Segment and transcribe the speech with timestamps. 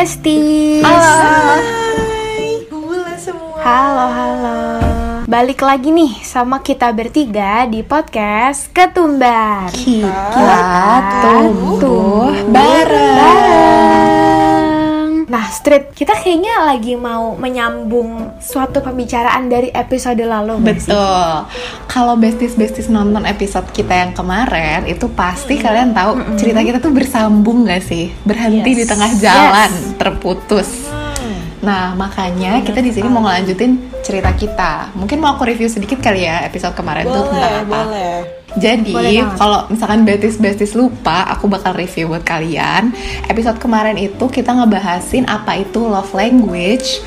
[0.00, 0.80] besties.
[0.80, 3.60] Hai, Hula semua.
[3.60, 4.60] Halo, halo.
[5.28, 9.68] Balik lagi nih sama kita bertiga di podcast Ketumbar.
[9.76, 10.64] Kita
[11.20, 14.19] tumbuh bareng.
[15.30, 20.58] Nah, Street, kita kayaknya lagi mau menyambung suatu pembicaraan dari episode lalu.
[20.58, 21.46] Betul.
[21.86, 27.62] Kalau besties-besties nonton episode kita yang kemarin, itu pasti kalian tahu cerita kita tuh bersambung
[27.62, 28.10] gak sih?
[28.26, 28.78] Berhenti Yes.
[28.82, 29.70] di tengah jalan,
[30.02, 30.90] terputus.
[31.60, 34.96] Nah, makanya kita di sini mau ngelanjutin cerita kita.
[34.96, 37.78] Mungkin mau aku review sedikit kali ya episode kemarin tuh tentang apa.
[37.84, 38.16] boleh.
[38.58, 42.90] Jadi, Boleh kalau misalkan besties-besties lupa, aku bakal review buat kalian.
[43.30, 46.98] Episode kemarin itu kita ngebahasin apa itu love language,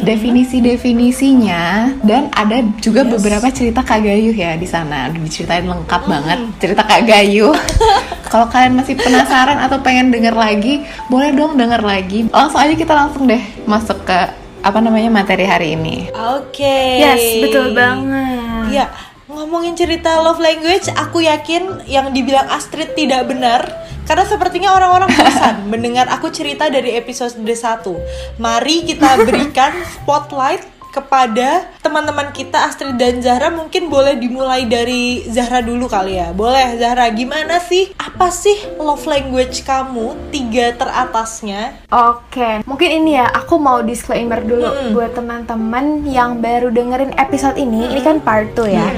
[0.00, 5.12] definisi-definisinya, dan ada juga beberapa cerita Kak Gayu ya di sana.
[5.12, 7.52] Diceritain lengkap banget cerita Kak Gayu.
[8.32, 10.80] kalau kalian masih penasaran atau pengen denger lagi,
[11.12, 12.24] boleh dong denger lagi.
[12.32, 14.18] Langsung aja kita langsung deh masuk ke
[14.62, 16.08] apa namanya materi hari ini.
[16.38, 17.02] Oke.
[17.02, 18.72] Yes, betul banget.
[18.72, 18.86] Iya,
[19.28, 23.81] ngomongin cerita love language, aku yakin yang dibilang Astrid tidak benar.
[24.12, 31.72] Karena sepertinya orang-orang bosan mendengar aku cerita dari episode 1 Mari kita berikan spotlight kepada
[31.80, 37.08] teman-teman kita Astrid dan Zahra mungkin boleh dimulai dari Zahra dulu kali ya boleh Zahra
[37.10, 43.84] gimana sih apa sih love language kamu tiga teratasnya Oke, mungkin ini ya, aku mau
[43.84, 44.90] disclaimer dulu Mm-mm.
[44.96, 47.88] buat teman-teman yang baru dengerin episode ini.
[47.92, 48.88] Ini kan part 2 ya.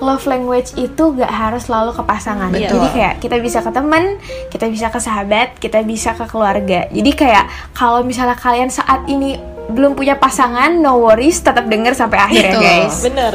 [0.00, 2.48] Love language itu gak harus selalu ke pasangan.
[2.54, 2.78] Betul.
[2.78, 4.16] Jadi kayak kita bisa ke teman,
[4.48, 6.86] kita bisa ke sahabat, kita bisa ke keluarga.
[6.88, 12.18] Jadi kayak kalau misalnya kalian saat ini belum punya pasangan, no worries, tetap denger sampai
[12.18, 13.04] akhir ya guys.
[13.04, 13.34] bener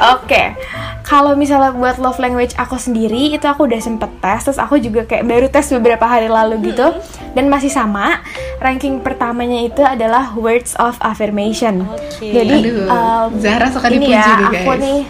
[0.00, 0.56] Oke,
[1.04, 5.04] kalau misalnya buat love language aku sendiri itu aku udah sempet tes, terus aku juga
[5.04, 6.88] kayak baru tes beberapa hari lalu gitu,
[7.36, 8.24] dan masih sama.
[8.64, 11.84] Ranking pertamanya itu adalah words of affirmation.
[11.84, 12.32] Oke.
[12.32, 14.80] Jadi Aduh, um, Zahra suka ini dipuji ya, nih, aku guys.
[14.80, 15.00] nih,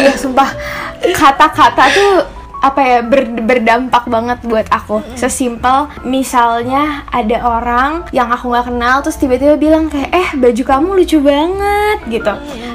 [0.00, 0.48] ya sumpah
[1.12, 8.48] kata-kata tuh apa ya ber- berdampak banget buat aku sesimpel misalnya ada orang yang aku
[8.48, 12.32] nggak kenal terus tiba-tiba bilang kayak eh baju kamu lucu banget gitu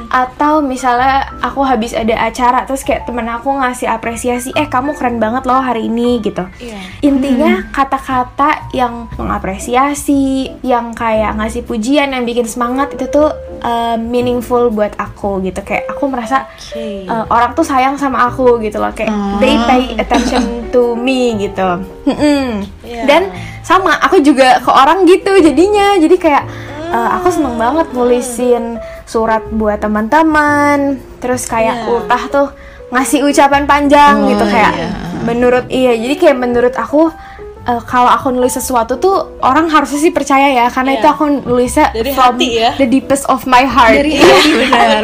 [0.07, 5.17] atau misalnya aku habis ada acara terus kayak temen aku ngasih apresiasi eh kamu keren
[5.17, 6.79] banget loh hari ini gitu Iya.
[7.01, 10.21] intinya kata-kata yang mengapresiasi
[10.61, 15.87] yang kayak ngasih pujian yang bikin semangat itu tuh uh, meaningful buat aku gitu kayak
[15.87, 17.05] aku merasa Oke.
[17.05, 19.37] uh, orang tuh sayang sama aku gitu loh kayak Oh.
[19.37, 22.63] they pay attention to me gitu Mm-mm.
[22.81, 23.03] Iya.
[23.05, 23.21] dan
[23.61, 26.43] sama aku juga ke orang gitu jadinya jadi kayak
[26.89, 31.87] uh, aku seneng banget nulisin surat buat teman-teman terus kayak Iya.
[31.87, 32.47] ultah tuh
[32.85, 34.89] ngasih ucapan panjang Oh, gitu kayak iya.
[35.21, 37.09] menurut iya jadi kayak menurut aku
[37.65, 40.99] uh, kalau aku nulis sesuatu tuh orang harusnya sih percaya ya karena Iya.
[41.01, 42.71] itu aku nulisnya Dari from hati ya.
[42.77, 45.01] the deepest of my heart Dari hati benar,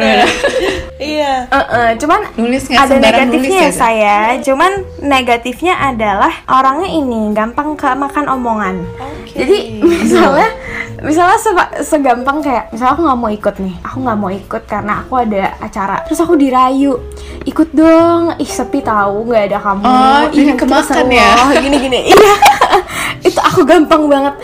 [0.98, 7.34] iya Eh-eh, cuman Nulis ada negatifnya nulis ya ya, saya, cuman negatifnya adalah orangnya ini
[7.34, 8.74] gampang ke makan omongan.
[8.96, 9.34] Oke.
[9.34, 10.48] Jadi misalnya,
[11.00, 11.54] misalnya se-
[11.86, 15.42] segampang kayak, misalnya aku nggak mau ikut nih, aku nggak mau ikut karena aku ada
[15.58, 17.00] acara, terus aku dirayu,
[17.42, 21.28] ikut dong, ih sepi tahu nggak ada kamu, Oh, ih jadi kemakan ya?
[21.34, 22.34] loh, gini-gini, iya,
[23.20, 24.34] itu aku gampang banget,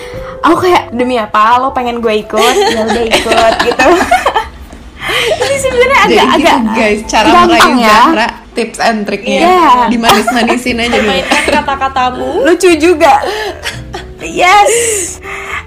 [0.41, 3.89] aku kayak demi apa lo pengen gue ikut, ya udah ikut gitu.
[5.09, 7.89] Ini sebenarnya Jadi agak-agak gitu guys, cara gampang merayu ya.
[8.05, 9.69] Zahra, tips and triknya Iya.
[9.89, 11.13] dimanis-manisin aja dulu.
[11.49, 13.13] kata-katamu lucu juga.
[14.21, 15.17] Yes,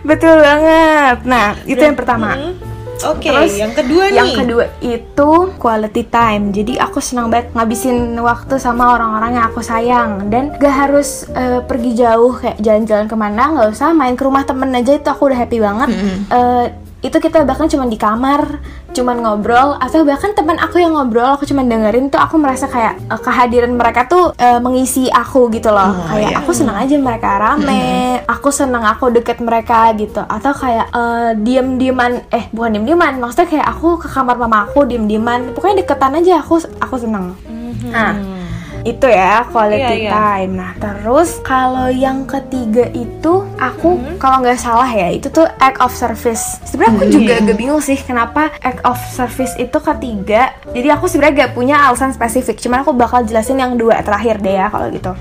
[0.01, 1.17] betul banget.
[1.25, 2.35] Nah, itu yang pertama.
[2.35, 2.71] Hmm.
[3.01, 4.17] Oke, Terus yang kedua nih.
[4.21, 6.53] Yang kedua itu quality time.
[6.53, 11.65] Jadi aku senang banget ngabisin waktu sama orang-orang yang aku sayang dan gak harus eh,
[11.65, 15.33] pergi jauh kayak jalan-jalan ke mana, nggak usah main ke rumah temen aja itu aku
[15.33, 15.89] udah happy banget.
[16.29, 16.65] Eh,
[17.01, 18.61] itu kita bahkan cuma di kamar,
[18.93, 23.01] cuman ngobrol atau bahkan teman aku yang ngobrol aku cuman dengerin tuh aku merasa kayak
[23.09, 25.97] eh, kehadiran mereka tuh eh, mengisi aku gitu loh.
[25.97, 26.39] Oh, kayak iya.
[26.39, 30.21] aku senang aja mereka rame, aku senang aku deket mereka gitu.
[30.21, 35.57] Atau kayak eh, diem-dieman eh bukan diem-dieman, maksudnya kayak aku ke kamar mama aku diem-dieman.
[35.57, 37.33] Pokoknya deketan aja aku aku seneng.
[37.81, 38.13] Nah,
[38.81, 40.11] itu ya quality Iya, iya.
[40.11, 40.51] time.
[40.57, 44.17] Nah, terus kalau yang ketiga itu aku Hmm.
[44.17, 46.57] kalau nggak salah ya itu tuh act of service.
[46.63, 50.53] Sebenarnya aku juga agak bingung sih kenapa act of service itu ketiga.
[50.71, 52.57] Jadi aku sebenarnya gak punya alasan spesifik.
[52.57, 55.11] Cuman aku bakal jelasin yang dua terakhir deh ya kalau gitu.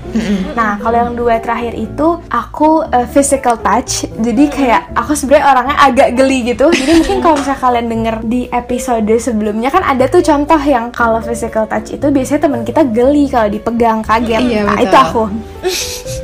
[0.53, 4.07] Nah, kalau yang dua terakhir itu aku uh, physical touch.
[4.15, 6.71] Jadi kayak aku sebenarnya orangnya agak geli gitu.
[6.71, 11.19] Jadi mungkin kalau misalnya kalian denger di episode sebelumnya kan ada tuh contoh yang kalau
[11.19, 14.41] physical touch itu biasanya teman kita geli kalau dipegang kaget.
[14.41, 14.87] Iya, nah, betul.
[14.87, 15.23] itu aku.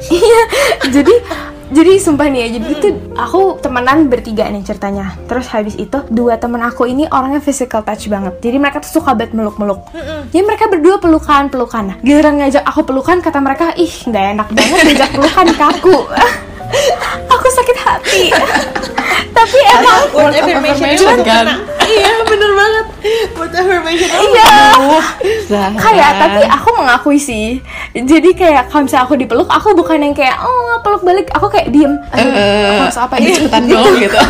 [0.07, 0.41] Iya,
[0.88, 1.13] jadi
[1.68, 2.88] jadi sumpah nih ya jadi itu
[3.19, 8.07] aku temenan bertiga nih ceritanya terus habis itu dua temen aku ini orangnya physical touch
[8.07, 9.83] banget jadi mereka tuh suka banget meluk-meluk
[10.31, 14.47] jadi mereka berdua pelukan pelukan nah giliran ngajak aku pelukan kata mereka ih nggak enak
[14.56, 15.97] banget ngajak pelukan ke
[17.28, 18.22] aku sakit hati.
[19.38, 21.46] Tapi emang word affirmation itu affirmation, kan?
[21.88, 22.86] iya bener banget.
[23.38, 24.56] Word affirmation itu iya.
[25.78, 27.62] Kayak tapi aku mengakui sih.
[27.94, 31.30] Jadi kayak kalau misalnya aku dipeluk aku bukan yang kayak oh peluk balik.
[31.38, 31.96] Aku kayak diem.
[32.12, 34.19] Aduh, Eh, aku harus apa ini ini ikutan dong gitu.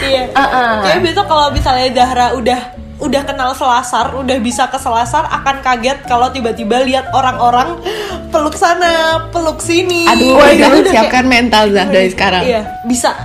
[0.00, 0.32] Iya.
[0.32, 0.80] Uh-uh.
[0.80, 6.04] kayak besok kalau misalnya Zahra udah udah kenal selasar, udah bisa ke selasar akan kaget
[6.04, 7.80] kalau tiba-tiba lihat orang-orang
[8.28, 10.04] peluk sana, peluk sini.
[10.06, 13.16] aduh Wah, itu udah siapkan mental Zah dari sekarang Iya, bisa.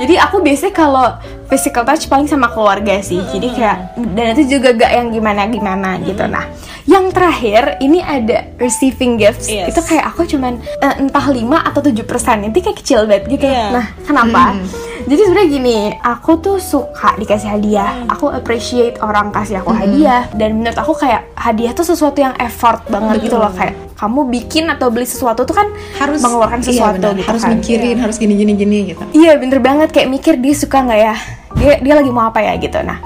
[0.00, 1.06] Jadi aku biasanya kalau
[1.46, 3.20] physical touch paling sama keluarga sih.
[3.20, 6.24] Jadi kayak dan itu juga gak yang gimana-gimana gitu.
[6.26, 6.46] Nah,
[6.88, 9.46] yang terakhir ini ada receiving gifts.
[9.46, 9.70] Yes.
[9.70, 11.36] Itu kayak aku cuman eh, entah 5
[11.68, 13.46] atau 7% Itu kayak kecil banget gitu.
[13.46, 13.66] Iya.
[13.70, 14.56] Nah, kenapa?
[15.00, 18.04] Jadi sebenarnya gini, aku tuh suka dikasih hadiah.
[18.08, 20.28] Aku appreciate orang kasih aku hadiah.
[20.32, 23.48] Dan menurut aku kayak hadiah tuh sesuatu yang effort banget gitu loh.
[23.48, 27.16] Kayak kamu bikin atau beli sesuatu tuh kan Harus- mengeluarkan Iya, sesuatu benar.
[27.16, 27.52] gitu harus kan.
[27.52, 29.02] mikirin harus gini gini gini gitu.
[29.12, 29.88] Iya bener banget.
[29.90, 31.16] Kayak mikir dia suka nggak ya
[31.58, 33.00] dia dia lagi mau apa ya gitu nah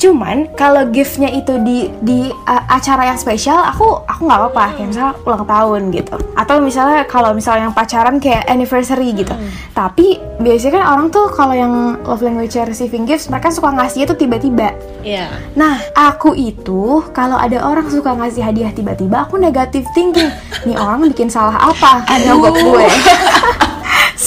[0.00, 4.88] cuman kalau giftnya itu di di uh, acara yang spesial aku aku nggak apa-apa kayak
[4.88, 9.36] misalnya ulang tahun gitu atau misalnya kalau misalnya yang pacaran kayak anniversary gitu
[9.76, 14.18] tapi biasanya kan orang tuh kalau yang love language receiving gifts mereka suka ngasihnya tuh
[14.18, 15.32] tiba-tiba Iya.
[15.56, 20.28] Nah, aku itu kalau ada orang suka ngasih hadiah tiba-tiba, aku negatif thinking.
[20.68, 22.04] Nih orang bikin salah apa?
[22.20, 22.86] Nyogok gue.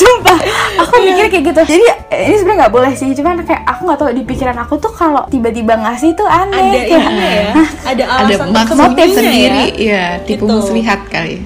[0.03, 0.37] Sumpah,
[0.77, 1.61] aku mikir kayak gitu.
[1.65, 1.85] Jadi
[2.21, 5.23] ini sebenarnya nggak boleh sih, cuman kayak aku nggak tahu di pikiran aku tuh kalau
[5.27, 6.59] tiba-tiba ngasih tuh aneh.
[6.59, 7.47] Ada kayak, ya.
[7.83, 9.87] Ada ada alasan maksud tersembunyinya sendiri ya.
[9.87, 10.53] ya tipu Gitu.
[10.53, 11.37] muslihat kali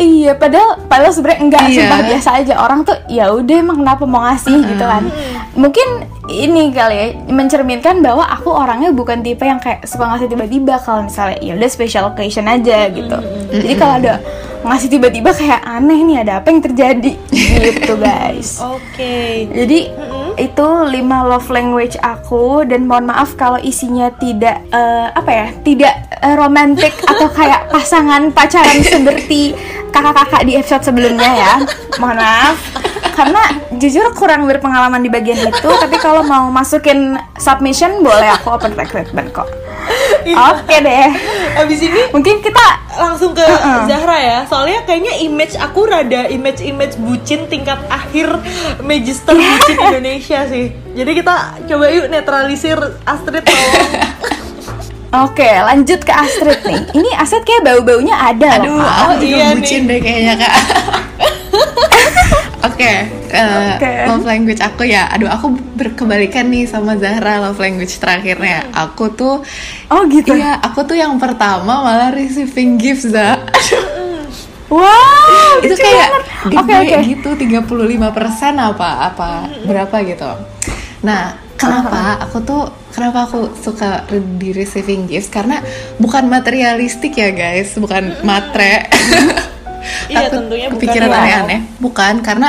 [0.00, 1.76] Iya, padahal padahal sebenarnya enggak Iya.
[1.76, 2.54] sumpah biasa aja.
[2.56, 5.04] Orang tuh ya udah emang kenapa mau ngasih gitu kan.
[5.52, 5.88] Mungkin
[6.26, 11.04] ini kali ya mencerminkan bahwa aku orangnya bukan tipe yang kayak suka ngasih tiba-tiba kalau
[11.04, 13.18] misalnya ya udah special occasion aja gitu.
[13.52, 14.24] Jadi kalau ada
[14.60, 17.12] ngasih tiba-tiba kayak aneh nih ada apa yang terjadi?
[17.64, 18.60] Gitu guys.
[18.60, 19.48] Oke.
[19.48, 19.90] Jadi
[20.36, 25.94] itu lima love language aku dan mohon maaf kalau isinya tidak eh, apa ya tidak
[26.20, 29.52] eh, romantis atau kayak pasangan pacaran seperti
[29.90, 31.54] kakak-kakak di episode sebelumnya ya.
[32.00, 32.56] Mohon maaf.
[33.10, 33.42] Karena
[33.76, 38.32] jujur kurang berpengalaman di bagian itu tapi kalau mau masukin submission boleh.
[38.40, 39.59] Aku open recruitment kok
[40.28, 41.06] oke deh.
[41.56, 43.44] Abis ini mungkin kita langsung ke
[43.88, 44.38] Zahra ya.
[44.46, 48.28] Soalnya kayaknya image aku rada image image bucin tingkat akhir
[48.84, 50.72] magister bucin Indonesia sih.
[50.94, 51.34] Jadi kita
[51.68, 53.74] coba yuk netralisir Astrid tolong
[55.26, 56.82] oke lanjut ke Astrid nih.
[56.94, 58.94] Ini Astrid kayak bau-baunya ada aduh loh Kak.
[58.94, 60.54] aku oh, juga iya bucin deh kayaknya kak
[62.60, 62.92] Oke,
[63.32, 63.92] eh, Oke.
[64.04, 65.08] love language aku ya.
[65.16, 68.68] Aduh, aku berkebalikan nih sama Zahra love language terakhirnya.
[68.76, 69.40] Aku tuh,
[69.88, 70.36] oh gitu?
[70.36, 73.40] iya, aku tuh yang pertama malah receiving gifts, Zah.
[74.70, 76.08] wow itu kayak
[76.46, 76.96] oke oke.
[77.02, 79.30] gitu 35% apa apa
[79.66, 80.30] berapa gitu.
[81.02, 82.62] Nah kenapa aku tuh
[82.94, 84.06] kenapa aku suka
[84.38, 85.58] di receiving gifts karena
[85.98, 87.74] bukan materialistik ya guys.
[87.74, 88.86] Bukan matre
[90.08, 91.60] Iya, Takut tentunya bukan kepikiran aneh-aneh.
[91.78, 92.48] Bukan karena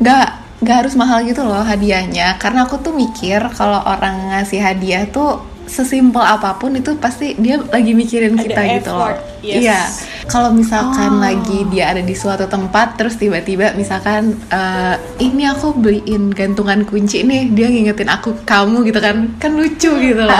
[0.00, 0.26] nggak
[0.62, 2.38] nggak harus mahal gitu loh hadiahnya.
[2.38, 7.56] Karena aku tuh mikir kalau orang ngasih hadiah tuh sesimpel apa pun itu pasti dia
[7.64, 9.08] lagi mikirin Ada kita gitu loh.
[9.08, 9.56] effort, yes.
[9.58, 9.80] iya.
[10.24, 11.18] Kalau misalkan Oh.
[11.18, 17.20] lagi dia ada di suatu tempat terus tiba-tiba misalkan eh, ini aku beliin gantungan kunci
[17.22, 20.36] nih dia ngingetin aku ke kamu gitu kan kan lucu gitu loh.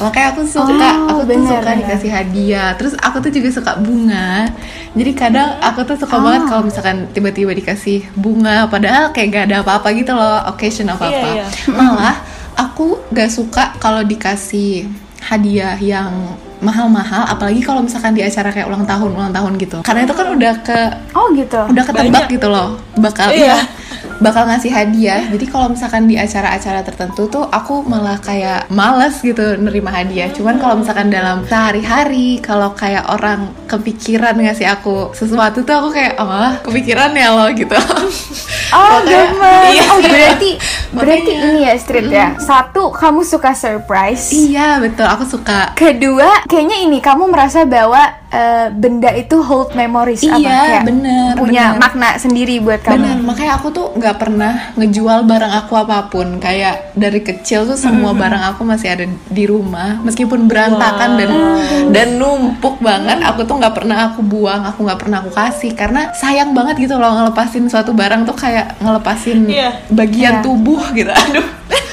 [0.00, 0.70] Makanya aku suka
[1.02, 1.76] Oh, aku tuh bener, suka bener.
[1.80, 2.68] dikasih hadiah.
[2.74, 4.52] Terus aku tuh juga suka bunga.
[4.92, 6.22] Jadi kadang aku tuh suka Oh.
[6.22, 11.26] banget kalau misalkan tiba-tiba dikasih bunga padahal kayak gak ada apa-apa gitu loh occasion apa-apa.
[11.32, 12.16] Iya, malah
[12.56, 14.88] aku gak suka kalau dikasih
[15.22, 16.10] hadiah yang
[16.62, 20.26] mahal-mahal apalagi kalau misalkan di acara kayak ulang tahun ulang tahun gitu karena itu kan
[20.30, 20.78] udah ke
[21.14, 22.34] oh gitu udah ketebak Banyak.
[22.38, 23.58] gitu loh bakal Iya.
[23.58, 23.58] iya
[24.22, 29.58] bakal ngasih hadiah jadi kalau misalkan di acara-acara tertentu tuh aku malah kayak males gitu
[29.58, 35.74] nerima hadiah cuman kalau misalkan dalam sehari-hari kalau kayak orang kepikiran ngasih aku sesuatu tuh
[35.74, 37.74] aku kayak oh kepikiran ya lo gitu
[38.72, 39.76] Oh, gemes.
[39.76, 39.84] Iya.
[39.84, 40.50] Oh, berarti
[40.96, 41.52] berarti Makanya.
[41.52, 42.28] ini ya Street ya.
[42.40, 44.32] Satu, kamu suka surprise.
[44.32, 48.00] iya betul aku suka Kedua, kayaknya ini kamu merasa bahwa
[48.32, 51.78] eh, benda itu hold memories apa Iya, kayak bener, punya bener.
[51.78, 52.96] makna sendiri buat kamu.
[52.96, 56.38] Bener, makanya aku tuh nggak pernah ngejual barang aku apa pun.
[56.38, 61.30] Kayak dari kecil tuh semua barang aku masih ada di rumah, meskipun berantakan dan
[61.90, 63.20] dan numpuk banget.
[63.22, 66.96] Aku tuh nggak pernah aku buang, aku nggak pernah aku kasih karena sayang banget gitu
[66.96, 69.70] loh ngelepasin suatu barang tuh kayak ngelepasin Iya.
[69.88, 70.42] bagian Iya.
[70.42, 71.12] tubuh gitu.
[71.22, 71.44] Aduh,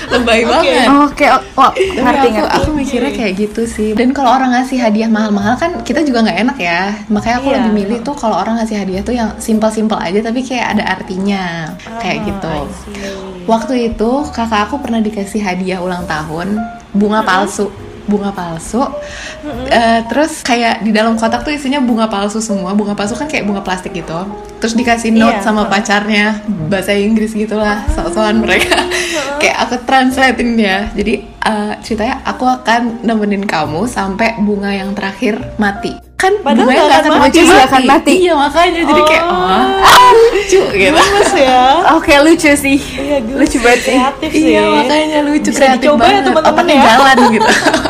[0.09, 0.87] lebay banget.
[1.05, 2.57] Oke, oh, wah, Tapi ngerti aku, ngerti.
[2.57, 3.89] aku mikirnya kayak gitu sih.
[3.93, 6.81] Dan kalau orang ngasih hadiah mahal-mahal kan kita juga nggak enak ya.
[7.07, 7.55] Makanya aku Iya.
[7.61, 11.73] lebih milih tuh kalau orang ngasih hadiah tuh yang simpel-simpel aja tapi kayak ada artinya.
[12.01, 12.53] Kayak gitu.
[13.45, 16.57] Waktu itu kakak aku pernah dikasih hadiah ulang tahun
[16.93, 17.69] bunga palsu
[18.09, 18.81] bunga palsu
[19.69, 23.45] Eh, terus kayak di dalam kotak tuh isinya bunga palsu semua bunga palsu kan kayak
[23.45, 24.17] bunga plastik gitu
[24.57, 25.41] terus dikasih note Iya.
[25.41, 28.75] sama pacarnya bahasa Inggris gitulah sok-sokan mereka
[29.37, 35.37] kayak aku translatein dia jadi eh, ceritanya aku akan nemenin kamu sampai bunga yang terakhir
[35.55, 37.39] mati kan Padahal bunganya nggak akan mati.
[37.39, 38.13] Nggak akan mati.
[38.19, 39.39] iya makanya jadi kayak Oh.
[39.79, 41.63] oh, lucu gitu Gemes ya.
[41.95, 42.75] Oke, lucu sih.
[42.75, 43.95] Iya, lucu banget sih.
[43.95, 44.43] Kreatif sih.
[44.51, 46.83] Iya makanya lucu Bisa kreatif dicoba ya, banget teman-teman otaknya ya.
[46.83, 47.47] jalan gitu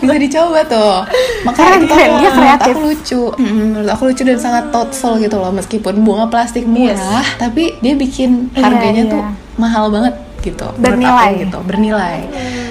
[0.00, 0.94] bisa dicoba tuh.
[1.42, 2.10] Makanya Keren, itu keren.
[2.16, 2.72] Dia kreatif.
[2.72, 3.22] aku lucu.
[3.36, 7.94] Mm, menurut aku lucu dan sangat thoughtful gitu loh meskipun bunga plastik murah tapi dia
[7.94, 9.12] bikin Iya, harganya iya.
[9.12, 9.22] tuh
[9.56, 11.36] mahal banget gitu Bernilai.
[11.36, 12.18] aku gitu bernilai.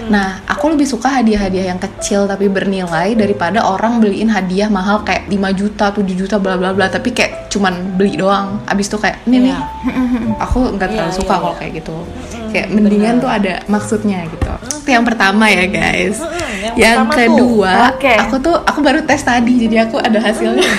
[0.09, 5.29] Nah aku lebih suka hadiah-hadiah yang kecil tapi bernilai daripada orang beliin hadiah mahal kayak
[5.29, 8.57] 5 juta 7 juta bla bla bla tapi kayak cuman beli doang.
[8.65, 9.53] Abis itu kayak ini nih.
[9.53, 9.61] Iya.
[10.45, 11.95] aku nggak terlalu Iya, suka iya, kalau kayak gitu.
[12.49, 14.49] Kayak mendingan tuh ada maksudnya gitu.
[14.81, 16.17] Itu yang pertama ya guys
[16.59, 17.19] yang yang pertama tuh.
[17.23, 18.13] kedua Oke.
[18.17, 20.67] aku tuh aku baru tes tadi jadi aku ada hasilnya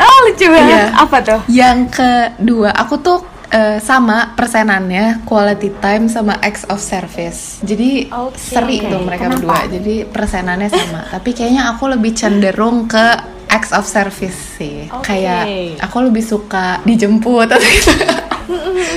[0.00, 0.70] Oh, lucu banget.
[0.70, 0.84] Iya.
[0.96, 1.40] Apa tuh?
[1.46, 3.18] yang kedua aku tuh
[3.50, 8.38] eh, sama persenannya quality time sama acts of service jadi Oke.
[8.38, 9.36] seri tuh mereka Kenapa?
[9.36, 13.06] berdua jadi persenannya sama tapi kayaknya aku lebih cenderung ke
[13.46, 15.04] acts of service sih Oke.
[15.04, 15.44] kayak
[15.82, 17.92] aku lebih suka dijemput atau gitu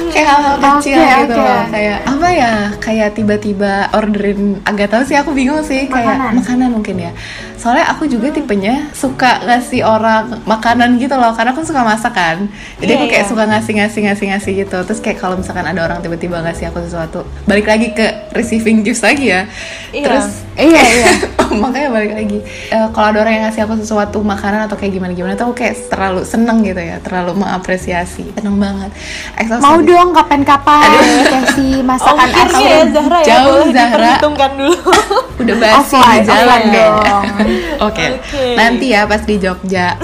[0.09, 5.15] kayak hal-hal kecil Oke, gitu loh kayak apa ya kayak tiba-tiba orderin agak tahu sih
[5.15, 6.69] aku bingung sih kayak Makanan.
[6.71, 7.11] mungkin ya.
[7.53, 12.51] Soalnya aku juga tipenya suka ngasih orang makanan gitu loh karena aku suka masak kan.
[12.83, 13.31] Jadi Iya, aku kayak iya.
[13.31, 14.77] suka ngasih ngasih ngasih ngasih gitu.
[14.83, 18.03] Terus kayak kalau misalkan ada orang tiba-tiba ngasih aku sesuatu balik lagi ke
[18.35, 19.47] receiving gifts lagi ya.
[19.95, 20.03] Iya.
[20.03, 21.11] terus Iya, iya.
[21.63, 22.37] makanya balik lagi.
[22.69, 25.63] Eh, kalau ada orang yang ngasih aku sesuatu makanan atau kayak gimana gimana tuh aku
[25.63, 28.27] kayak terlalu seneng gitu ya terlalu mengapresiasi.
[28.35, 28.91] Seneng banget.
[29.33, 29.89] Extra Mau service.
[29.89, 30.89] dong kapan-kapan
[31.25, 32.93] kasih masakan Ongkirnya ya asam.
[32.93, 33.89] Zahra ya Jauh, boleh Zahra.
[33.97, 34.77] diperhitungkan dulu.
[35.43, 37.23] udah basi Offline, di jalan dong.
[37.83, 38.43] Oke, Oke.
[38.55, 39.87] nanti ya pas di Jogja.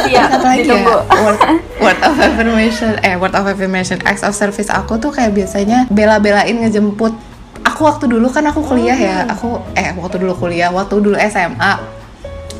[0.00, 0.80] Iya, apa lagi ya?
[0.82, 1.38] Word,
[1.78, 6.56] word of affirmation, eh word of affirmation, acts of service aku tuh kayak biasanya bela-belain
[6.56, 7.12] ngejemput.
[7.62, 11.99] Aku waktu dulu kan aku kuliah ya, aku eh waktu dulu kuliah, waktu dulu SMA.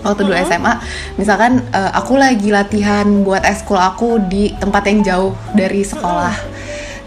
[0.00, 0.74] Waktu dulu SMA,
[1.20, 6.36] misalkan eh, aku lagi latihan buat eskul aku di tempat yang jauh dari sekolah.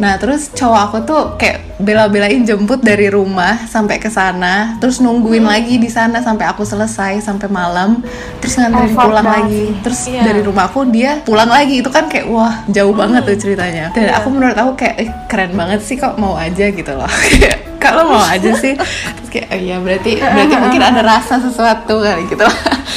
[0.02, 5.42] Nah, terus cowok aku tuh kayak bela-belain jemput dari rumah sampai ke sana, terus nungguin
[5.42, 8.06] lagi di sana sampai aku selesai sampai malam,
[8.38, 9.66] terus nganterin Effort pulang lagi.
[9.82, 10.22] Terus Iya.
[10.22, 11.82] dari rumah aku dia pulang lagi.
[11.82, 13.90] Itu kan kayak wah, jauh banget tuh ceritanya.
[13.90, 17.10] Dan aku menurut aku kayak eh, keren banget sih kok mau aja gitu loh.
[17.84, 22.32] Kalau mau aja sih, terus kayak oh iya berarti berarti mungkin ada rasa sesuatu kali
[22.32, 22.48] gitu.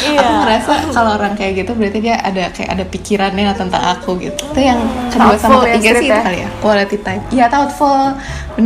[0.06, 0.22] Iya.
[0.22, 4.38] Aku ngerasa kalau orang kayak gitu berarti dia ada kayak ada pikirannya tentang aku gitu.
[4.54, 4.78] Itu yang
[5.10, 6.20] kedua sama ya, ketiga sih itu ya.
[6.22, 8.14] kali ya quality time iya thoughtful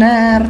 [0.00, 0.48] bener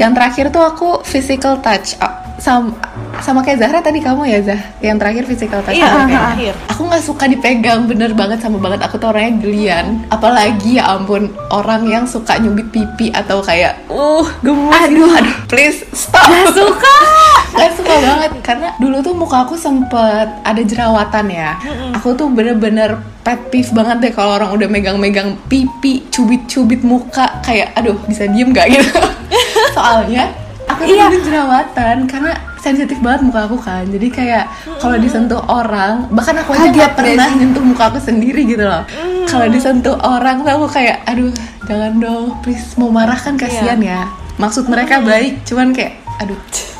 [0.00, 2.70] yang terakhir tuh aku physical touch Ah, sama
[3.18, 4.60] sama kayak Zahra tadi kamu ya Zah?
[4.78, 6.54] Yang terakhir physical touch Iya, terakhir.
[6.70, 8.78] aku nggak suka dipegang bener banget sama banget.
[8.86, 10.06] Aku tuh orangnya gelian.
[10.06, 15.10] Apalagi ya ampun orang yang suka nyubit pipi atau kayak uh gemes aduh.
[15.10, 16.24] Aduh please stop.
[16.24, 16.94] Gak suka.
[17.58, 18.30] Gak suka banget.
[18.40, 21.58] Karena dulu tuh muka aku sempet ada jerawatan ya.
[21.98, 27.42] Aku tuh bener-bener pet peeve banget deh kalau orang udah megang-megang pipi, cubit-cubit muka.
[27.42, 28.94] Kayak aduh bisa diem gak gitu.
[29.74, 30.30] Soalnya
[30.68, 31.06] aku tuh Iya.
[31.08, 33.84] dulu jerawatan karena sensitif banget muka aku kan.
[33.84, 34.44] Jadi kayak
[34.76, 37.36] kalau disentuh orang, bahkan aku aja Kaget gak gak pernah sih?
[37.38, 38.82] nyentuh muka aku sendiri gitu loh.
[39.24, 41.30] Kalau disentuh orang tuh aku kayak aduh
[41.64, 44.04] jangan dong, please mau marah kan kasihan ya.
[44.36, 46.38] Maksud mereka baik, cuman kayak aduh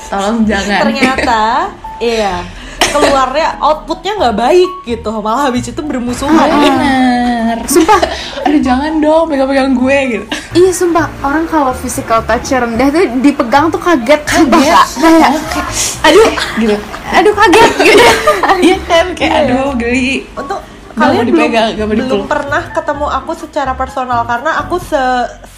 [0.08, 0.80] tolong jangan.
[0.84, 1.42] Ternyata
[2.04, 2.44] iya
[2.90, 5.10] keluarnya outputnya nggak baik gitu.
[5.20, 6.48] Malah habis itu bermusuhan.
[6.48, 7.56] Bener.
[7.68, 8.00] Sumpah
[8.44, 10.24] aduh jangan dong pegang-pegang gue gitu.
[10.56, 11.06] Iya sumpah.
[11.20, 14.84] Orang kalau physical touch rendah tuh dipegang tuh kaget, sumpah Kaget.
[14.98, 15.68] Kayak
[16.04, 16.28] aduh
[16.60, 16.76] gitu.
[17.12, 17.70] aduh kaget.
[17.84, 18.04] Gitu.
[18.66, 19.06] iya kan?
[19.16, 20.24] Kayak aduh geli.
[20.36, 20.58] Untuk
[20.98, 22.26] kalian mau belum dipegang, nggak mau belum dipeluk.
[22.26, 24.20] pernah ketemu aku secara personal.
[24.26, 25.02] Karena aku se,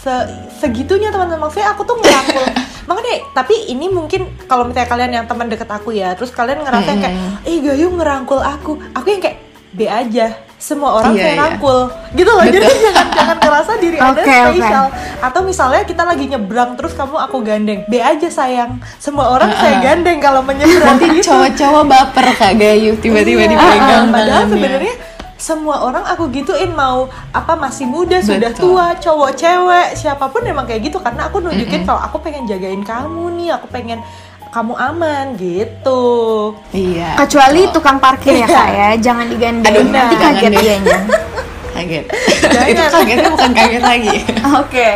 [0.04, 0.14] se
[0.60, 1.48] segitunya teman-teman.
[1.48, 2.44] Maksudnya aku tuh merangkul
[2.90, 6.88] makanya tapi ini mungkin kalau misalnya kalian yang teman deket aku ya terus kalian ngerasa
[6.88, 8.82] yang kayak eh Gayu ngerangkul aku.
[8.90, 9.38] Aku yang kayak
[9.70, 11.40] B aja semua orang Iya, saya iya.
[11.40, 11.78] rangkul
[12.10, 14.50] gitu loh jadi jangan jangan ngerasa diri anda Oke, oke.
[14.50, 14.86] spesial
[15.20, 18.76] atau misalnya kita lagi nyebrang terus kamu aku gandeng B aja sayang.
[18.98, 21.30] Semua orang saya gandeng kalau menyeberang Nanti gitu.
[21.30, 24.50] cowok-cowok baper Kak Gayu tiba-tiba Iya, dipegang padahal tangannya.
[24.50, 24.94] sebenarnya
[25.40, 28.76] semua orang aku gituin mau apa masih muda sudah Betul.
[28.76, 32.84] tua cowok cewek siapa pun emang kayak gitu karena aku nunjukin kalau aku pengen jagain
[32.84, 34.04] kamu nih aku pengen
[34.52, 37.16] kamu aman gitu Iya.
[37.16, 38.52] Kecuali tukang parkir ya Iya.
[38.52, 39.72] kak ya, jangan digandeng.
[39.78, 40.98] Aduh, nanti jangan kaget dianya.
[41.78, 42.04] kaget.
[42.68, 44.16] Itu kagetnya bukan kaget lagi.
[44.58, 44.88] Oke.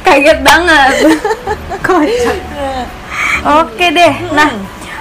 [0.00, 0.94] kaget banget.
[1.86, 2.36] Kocak.
[3.66, 4.14] Oke deh.
[4.30, 4.50] Nah,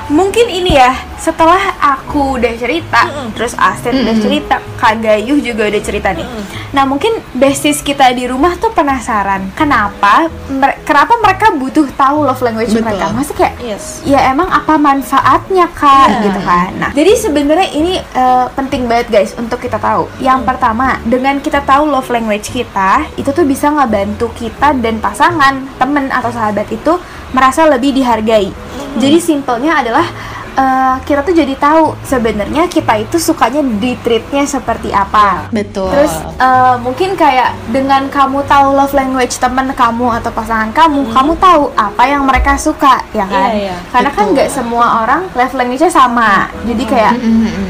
[0.09, 3.01] mungkin ini ya setelah aku udah cerita,
[3.33, 6.25] terus Astrid udah cerita, Kak Gayuh juga udah cerita nih.
[6.69, 12.39] Nah, mungkin basis kita di rumah tuh penasaran, kenapa mer- kenapa mereka butuh tahu love
[12.39, 12.85] language Betul.
[12.85, 13.05] mereka?
[13.09, 13.99] Maksudnya kayak Yes.
[14.03, 16.23] ya emang apa manfaatnya kak Iya.
[16.23, 21.01] gitu kan nah jadi sebenarnya ini eh, penting banget guys untuk kita tahu yang pertama
[21.03, 26.29] dengan kita tahu love language kita itu tuh bisa ngebantu kita dan pasangan temen atau
[26.29, 26.95] sahabat itu
[27.29, 28.53] merasa lebih dihargai
[28.95, 30.05] jadi simpelnya adalah
[30.57, 35.89] eh, kita tuh jadi tahu sebenarnya kita itu sukanya di treatnya seperti apa Betul.
[35.93, 41.33] Terus eh, mungkin kayak dengan kamu tahu love language teman kamu atau pasangan kamu, kamu
[41.37, 43.51] tahu apa yang mereka suka, ya kan?
[43.53, 43.75] Iya, iya.
[43.93, 44.33] Karena kan Betul.
[44.37, 46.49] nggak semua orang love language-nya sama.
[46.65, 47.13] Jadi kayak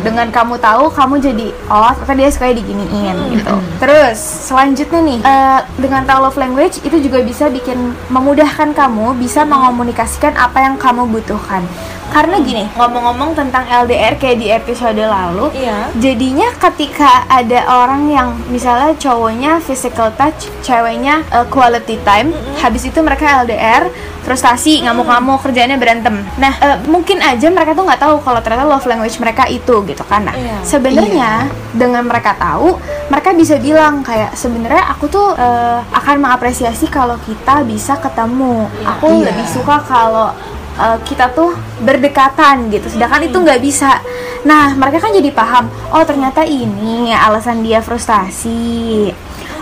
[0.02, 3.56] dengan kamu tahu, kamu jadi oh ternyata dia suka diginiin gitu.
[3.82, 4.18] Terus
[4.48, 10.34] selanjutnya nih, eh, dengan tahu love language itu juga bisa bikin memudahkan kamu bisa mengomunikasikan
[10.38, 11.64] apa yang kamu butuhkan.
[12.08, 15.90] Karena gini, ngomong-ngomong tentang LDR kayak di episode lalu, Iya.
[15.98, 22.30] Jadinya ketika ada orang yang misalnya cowoknya physical touch, ceweknya uh, quality time,
[22.62, 23.90] habis itu mereka LDR,
[24.22, 26.22] frustasi, ngamuk-ngamuk, kerjaannya berantem.
[26.38, 30.04] Nah, uh, mungkin aja mereka tuh nggak tahu kalau ternyata love language mereka itu gitu
[30.06, 30.28] kan.
[30.28, 30.62] Nah, Iya.
[30.62, 37.16] sebenarnya dengan mereka tahu, mereka bisa bilang kayak sebenarnya aku tuh uh, akan mengapresiasi kalau
[37.24, 38.68] kita bisa ketemu.
[38.86, 39.32] Aku Iya.
[39.32, 40.36] lebih suka kalau
[40.78, 41.54] uh, kita tuh
[41.84, 44.02] berdekatan gitu sedangkan itu nggak bisa
[44.46, 49.12] nah mereka kan jadi paham oh ternyata ini alasan dia frustasi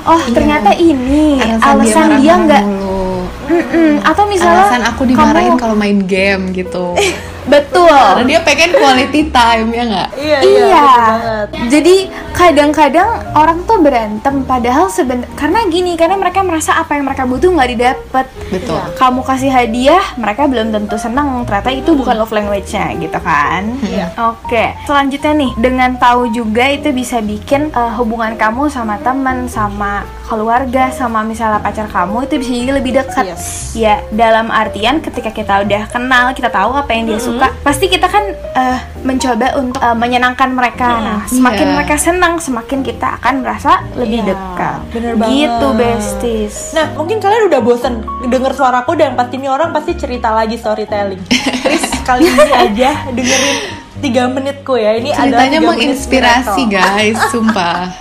[0.06, 3.26] oh ternyata ini alasan, dia nggak mulu.
[3.46, 4.02] Mm-mm.
[4.02, 6.98] atau misalnya Alasan aku dimarahin kamu- kalau main game gitu.
[7.46, 10.10] betul Karena dia pengen quality time ya nggak?
[10.16, 10.86] iya Iya.
[10.86, 11.48] banget.
[11.68, 11.96] Jadi
[12.36, 17.50] kadang-kadang orang tuh berantem padahal seben karena gini karena mereka merasa apa yang mereka butuh
[17.50, 18.26] nggak didapat.
[18.48, 18.80] Betul.
[18.96, 21.44] Kamu kasih hadiah, mereka belum tentu senang.
[21.44, 23.64] Ternyata itu bukan love language-nya gitu kan.
[23.82, 24.12] Iya.
[24.32, 24.78] Oke.
[24.86, 30.90] Selanjutnya nih, dengan tahu juga itu bisa bikin eh, hubungan kamu sama teman, sama keluarga,
[30.90, 33.26] sama misalnya pacar kamu itu bisa jadi lebih dekat.
[33.28, 33.74] Yes.
[33.74, 38.08] Ya, dalam artian ketika kita udah kenal, kita tahu apa yang dia suka, pasti kita
[38.08, 40.90] kan eh, mencoba untuk eh, menyenangkan mereka.
[41.00, 41.76] Nah, semakin Iya.
[41.76, 44.80] mereka senang, semakin kita akan merasa lebih Iya, dekat.
[44.92, 45.34] bener banget.
[45.36, 46.56] Gitu, besties.
[46.72, 47.94] Nah, mungkin kalian udah bosen
[48.26, 51.22] denger suaraku dan pasti ini orang pasti cerita lagi storytelling.
[51.64, 53.58] Please kali ini aja dengerin
[53.98, 54.94] tiga menitku ya.
[54.96, 57.90] Ini Ceritanya menginspirasi guys, sumpah.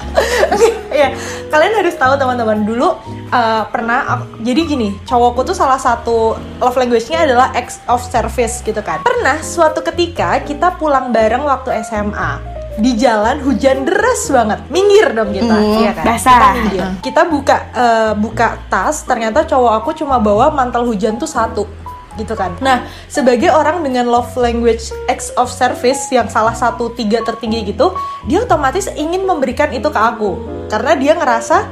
[0.94, 1.11] Iya,
[1.51, 2.94] kalian harus tahu teman-teman dulu
[3.35, 8.62] uh, pernah aku- jadi gini, cowokku tuh salah satu love language-nya adalah acts of service
[8.62, 9.03] gitu kan.
[9.03, 12.55] Pernah suatu ketika kita pulang bareng waktu SMA.
[12.75, 16.05] Di jalan hujan deras banget, minggir dong kita, Hmm, iya kan?
[16.05, 16.31] basah.
[16.35, 16.83] Kita minggir.
[17.01, 21.70] Kita buka uh, buka tas, ternyata cowok aku cuma bawa mantel hujan tuh satu
[22.14, 22.55] gitu kan.
[22.59, 27.94] Nah, sebagai orang dengan love language acts of service yang salah satu tiga tertinggi gitu,
[28.27, 31.70] dia otomatis ingin memberikan itu ke aku karena dia ngerasa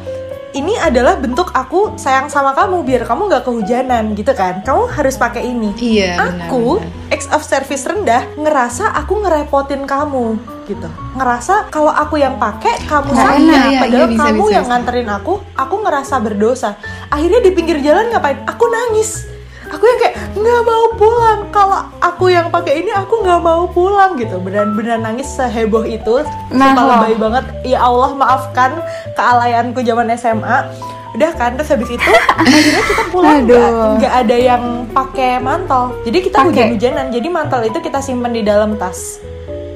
[0.52, 4.60] ini adalah bentuk aku sayang sama kamu biar kamu nggak kehujanan gitu kan.
[4.60, 5.72] Kamu harus pakai ini.
[5.80, 7.12] Iya, Aku benar.
[7.12, 10.36] acts of service rendah ngerasa aku ngerepotin kamu
[10.68, 10.88] gitu.
[11.16, 14.64] Ngerasa kalau aku yang pakai kamu Nah, iya, iya, padahal iya, bisa, kamu bisa, yang
[14.64, 14.72] bisa.
[14.76, 16.70] nganterin aku, aku ngerasa berdosa.
[17.08, 18.44] Akhirnya di pinggir jalan ngapain?
[18.46, 19.31] Aku nangis.
[19.72, 21.40] Aku yang kayak nggak mau pulang.
[21.48, 24.36] Kalau aku yang pakai ini, aku nggak mau pulang gitu.
[24.36, 26.20] Benar-benar nangis seheboh itu.
[26.52, 27.44] Nah, Sumpah lebay banget.
[27.64, 28.84] Ya Allah maafkan
[29.16, 30.68] kealayanku zaman SMA.
[31.12, 32.08] Udah kan, terus habis itu
[32.40, 35.92] akhirnya kita pulang nggak ada yang pakai mantel.
[36.08, 37.12] Jadi kita hujan-hujanan.
[37.12, 39.20] Jadi mantel itu kita simpen di dalam tas.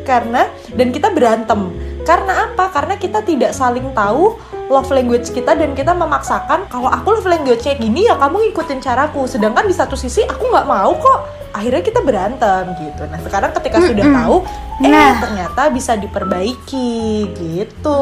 [0.04, 1.72] Karena dan kita berantem.
[2.06, 2.70] Karena apa?
[2.70, 7.62] Karena kita tidak saling tahu love language kita dan kita memaksakan kalau aku love language
[7.62, 9.24] kayak gini ya kamu ngikutin caraku.
[9.30, 11.20] Sedangkan di satu sisi aku nggak mau kok.
[11.56, 13.08] Akhirnya kita berantem gitu.
[13.08, 14.36] Nah sekarang ketika sudah tahu,
[14.84, 15.16] eh Nah.
[15.16, 18.00] ternyata bisa diperbaiki gitu.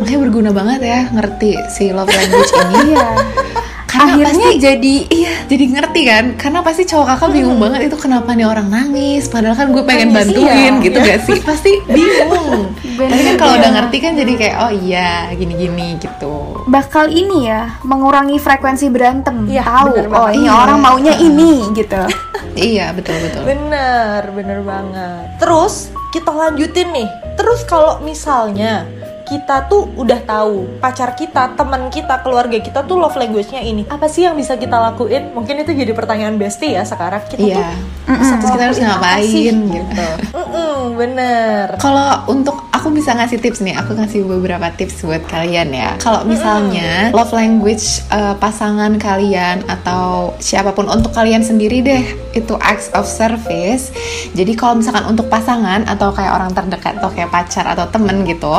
[0.00, 2.96] Makanya berguna banget ya ngerti si love language ini.
[2.96, 3.08] Iya.
[3.96, 6.24] Karena akhirnya pasti- jadi Iya, jadi ngerti kan?
[6.36, 9.26] Karena pasti cowok kakak bingung banget itu kenapa nih orang nangis.
[9.26, 10.84] Padahal kan gue pengen Nangis, bantuin iya.
[10.84, 11.38] gitu gak sih?
[11.40, 12.70] Pasti bingung.
[13.00, 13.76] Tapi kan kalau udah iya.
[13.76, 16.34] ngerti kan jadi kayak oh iya gini-gini gitu.
[16.66, 19.46] bakal ini ya mengurangi frekuensi berantem.
[19.46, 20.52] Iya, Tahu bener oh ini Iya.
[20.56, 22.00] orang maunya ini gitu.
[22.56, 23.44] Iya betul betul.
[23.44, 25.36] Bener, bener banget.
[25.36, 27.04] Terus kita lanjutin nih.
[27.36, 28.88] Terus kalau misalnya
[29.26, 33.82] kita tuh udah tahu pacar kita, teman kita, keluarga kita tuh love language-nya ini.
[33.84, 35.34] Apa sih yang bisa kita lakuin?
[35.34, 37.26] Mungkin itu jadi pertanyaan bestie ya sekarang.
[37.26, 37.58] Kita Iya.
[38.06, 38.86] tuh bisa Terus kita harus sih?
[38.86, 40.06] ngapain gitu.
[40.30, 41.66] Mm-mm, bener.
[41.76, 42.65] Kalau untuk
[42.96, 46.00] bisa ngasih tips nih, aku ngasih beberapa tips buat kalian ya.
[46.00, 52.56] Kalau misalnya love language uh, pasangan kalian atau siapa pun untuk kalian sendiri deh itu
[52.64, 53.92] acts of service.
[54.32, 58.56] Jadi kalau misalkan untuk pasangan atau kayak orang terdekat atau kayak pacar atau temen gitu,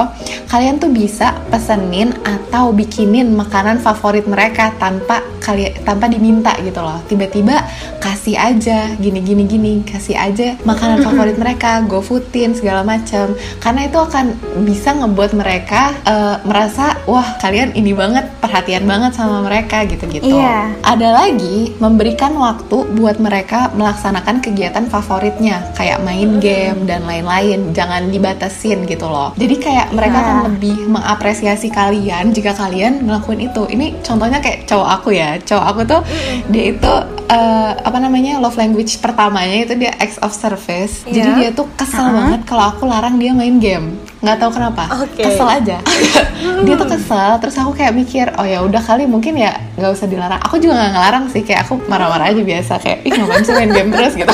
[0.53, 6.99] kalian tuh bisa pesenin atau bikinin makanan favorit mereka tanpa kalian tanpa diminta gitu loh.
[7.07, 7.63] Tiba-tiba
[8.03, 13.31] kasih aja gini gini gini, kasih aja makanan favorit mereka, go foodin segala macam.
[13.63, 14.25] Karena itu akan
[14.67, 20.27] bisa ngebuat mereka eh, merasa wah kalian ini banget perhatian banget sama mereka gitu-gitu.
[20.27, 20.75] Iya.
[20.83, 27.71] Ada lagi memberikan waktu buat mereka melaksanakan kegiatan favoritnya kayak main game dan lain-lain.
[27.71, 29.31] Jangan dibatasin gitu loh.
[29.37, 30.25] Jadi kayak mereka Iya.
[30.25, 33.63] akan lebih mengapresiasi kalian jika kalian ngelakuin itu.
[33.69, 35.36] Ini contohnya kayak cowok aku ya.
[35.43, 36.01] Cowok aku tuh
[36.47, 36.93] dia itu
[37.27, 41.03] eh, apa namanya love language pertamanya itu dia acts of service.
[41.03, 41.35] Jadi Iya.
[41.37, 43.99] dia tuh kesel banget kalau aku larang dia main game.
[44.17, 44.83] Nggak tahu kenapa.
[45.05, 45.21] Oke.
[45.21, 45.77] Kesel aja.
[46.65, 47.31] dia tuh kesel.
[47.37, 50.41] Terus aku kayak mikir, oh ya udah kali mungkin ya nggak usah dilarang.
[50.41, 51.41] Aku juga nggak ngelarang sih.
[51.45, 52.73] Kayak aku marah-marah aja biasa.
[52.81, 54.33] Kayak ih ngapain sih main game terus gitu.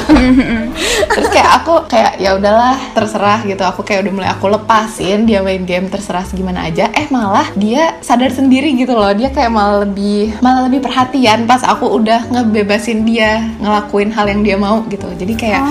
[1.14, 3.64] terus kayak aku kayak ya udahlah terserah gitu.
[3.68, 6.88] Aku kayak udah mulai aku lepasin dia main game terserah segimana aja.
[6.96, 9.12] Eh malah dia sadar sendiri gitu loh.
[9.12, 14.42] Dia kayak malah lebih malah lebih perhatian pas aku udah ngebebasin dia ngelakuin hal yang
[14.48, 15.12] dia mau gitu.
[15.12, 15.64] Jadi kayak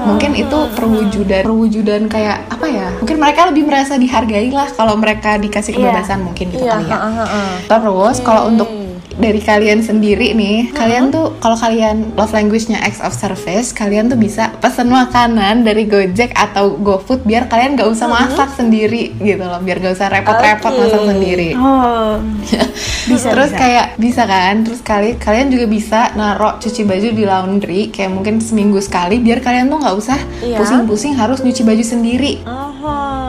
[0.00, 2.88] mungkin itu perwujudan perwujudan kayak apa ya?
[2.98, 5.92] Mungkin mereka lebih merasa dihargai lah kalau mereka dikasih Iya.
[5.92, 6.94] kebebasan mungkin gitu Iya, kali ya.
[6.94, 7.42] ha, ha, ha.
[7.66, 8.68] Terus kalau untuk
[9.12, 14.16] dari kalian sendiri nih, kalian tuh kalau kalian love language-nya acts of service, kalian tuh
[14.16, 19.60] bisa pesen makanan dari Gojek atau GoFood biar kalian gak usah masak sendiri gitu loh,
[19.60, 20.80] biar gak usah repot-repot Oke.
[20.80, 21.48] masak sendiri.
[21.52, 22.16] Oh,
[23.10, 23.60] bisa terus bisa.
[23.60, 28.40] kayak bisa kan, terus kali kalian juga bisa naruh cuci baju di laundry kayak mungkin
[28.40, 30.56] seminggu sekali biar kalian tuh nggak usah Iya.
[30.56, 32.40] pusing-pusing harus nyuci baju sendiri.
[32.42, 33.19] Aha,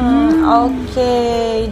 [0.42, 1.14] Oke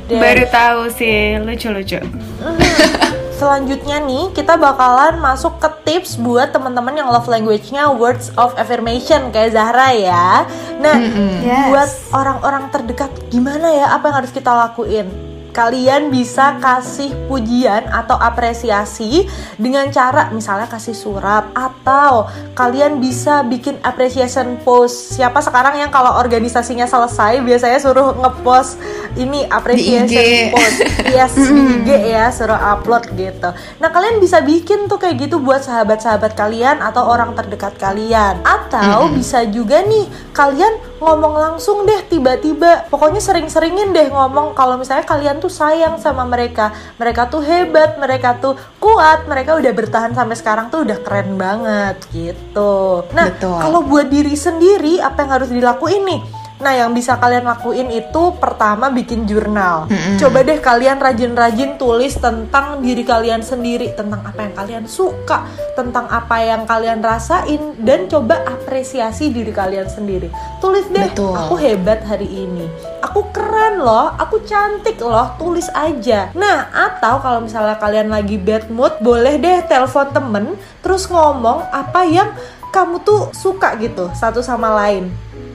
[0.06, 0.20] deh.
[0.22, 2.00] baru tahu sih lucu-lucu.
[3.40, 9.32] Selanjutnya nih, kita bakalan masuk ke tips buat teman-teman yang love language-nya words of affirmation
[9.32, 10.44] kayak Zahra ya.
[10.84, 11.00] Nah,
[11.40, 11.68] Yes.
[11.72, 15.08] buat orang-orang terdekat gimana ya apa yang harus kita lakuin?
[15.50, 19.26] Kalian bisa kasih pujian atau apresiasi
[19.58, 25.18] dengan cara misalnya kasih surat atau kalian bisa bikin appreciation post.
[25.18, 28.78] Siapa sekarang yang kalau organisasinya selesai biasanya suruh ngepost
[29.18, 30.80] ini appreciation post.
[31.10, 33.50] Yes di IG ya suruh upload gitu.
[33.82, 38.40] Nah kalian bisa bikin tuh kayak gitu buat sahabat-sahabat kalian atau orang terdekat kalian.
[38.46, 42.88] Atau bisa juga nih kalian ngomong langsung deh tiba-tiba.
[42.92, 46.72] Pokoknya sering-seringin deh ngomong kalau misalnya kalian tuh sayang sama mereka.
[47.00, 51.98] Mereka tuh hebat mereka tuh kuat mereka udah bertahan sampai sekarang tuh udah keren banget
[52.12, 53.04] gitu.
[53.16, 56.22] Nah kalau buat diri sendiri apa yang harus dilakuin nih
[56.60, 59.88] Nah, yang bisa kalian lakuin itu pertama bikin jurnal.
[60.20, 65.48] Coba deh kalian rajin-rajin tulis tentang diri kalian sendiri, tentang apa yang kalian suka,
[65.80, 70.28] tentang apa yang kalian rasain dan coba apresiasi diri kalian sendiri.
[70.60, 71.32] Tulis deh, Betul.
[71.32, 72.68] aku hebat hari ini.
[73.08, 76.28] Aku keren loh, aku cantik loh, tulis aja.
[76.36, 80.46] Nah, atau kalau misalnya kalian lagi bad mood, boleh deh telepon temen
[80.84, 82.36] terus ngomong apa yang
[82.70, 85.10] kamu tuh suka gitu satu sama lain.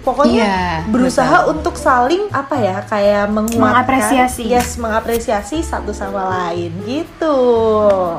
[0.04, 4.44] Pokoknya Iya, berusaha untuk saling apa ya kayak menguatkan, Mengapresiasi.
[4.44, 7.40] yes mengapresiasi satu sama lain gitu.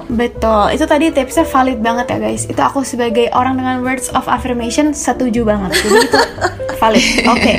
[0.09, 2.43] Betul, itu tadi tipsnya valid banget ya guys.
[2.43, 5.77] Itu aku sebagai orang dengan words of affirmation setuju banget.
[5.77, 6.19] Jadi itu
[6.81, 7.05] valid.
[7.29, 7.53] Oke.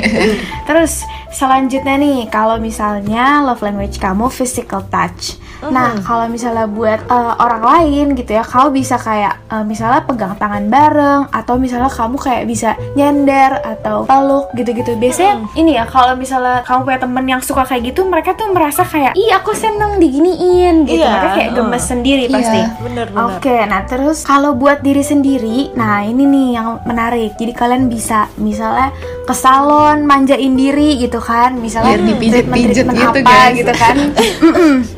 [0.63, 5.39] Terus selanjutnya nih, kalau misalnya love language kamu physical touch.
[5.59, 10.33] Nah, kalau misalnya buat eh, orang lain gitu ya, kamu bisa kayak eh, misalnya pegang
[10.35, 14.93] tangan bareng atau misalnya kamu kayak bisa nyender atau peluk gitu-gitu.
[14.95, 18.81] Biasanya ini ya, kalau misalnya kamu punya temen yang suka kayak gitu, mereka tuh merasa
[18.81, 20.99] kayak, "Ih, aku seneng diginiin." gitu.
[20.99, 21.87] Iya, Mereka kayak gemes uh.
[21.87, 22.33] sendiri Iya.
[22.33, 22.59] pasti.
[22.79, 23.25] Bener-bener.
[23.33, 27.33] Oke, nah terus kalau buat diri sendiri, nah ini nih yang menarik.
[27.35, 28.93] Jadi kalian bisa misalnya
[29.23, 33.55] ke salon manjain diri gitu kan, misalnya Biar dipijit-pijit gitu, apa guys.
[33.55, 33.95] gitu kan.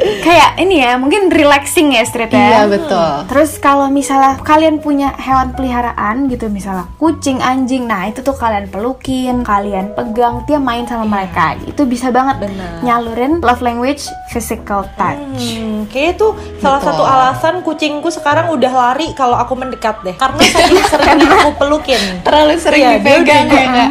[0.00, 3.12] Kayak ini ya mungkin relaxing ya street ya Iya betul.
[3.26, 8.66] Terus kalau misalnya kalian punya hewan peliharaan gitu misalnya kucing, anjing, nah itu tuh kalian
[8.66, 11.52] pelukin, kalian pegang, dia main sama mereka.
[11.62, 12.80] Itu bisa banget Benar.
[12.80, 15.20] nyalurin love language physical touch.
[15.36, 16.88] Hmm, kayaknya tuh salah Betul.
[16.90, 20.14] satu alasan kucingku sekarang udah lari kalau aku mendekat deh.
[20.14, 22.00] Karena saking sering aku pelukin.
[22.22, 23.86] Terlalu sering Iya, dipegang udah- ya